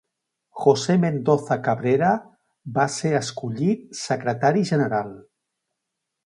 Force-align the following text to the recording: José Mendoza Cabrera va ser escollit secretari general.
José 0.61 0.93
Mendoza 1.01 1.57
Cabrera 1.67 2.09
va 2.79 2.87
ser 2.95 3.11
escollit 3.19 3.85
secretari 4.01 4.65
general. 4.73 5.15